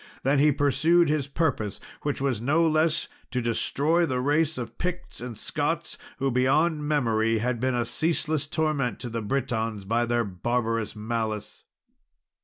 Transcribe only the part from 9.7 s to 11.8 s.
by their barbarous malice.